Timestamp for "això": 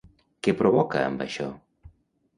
1.27-1.51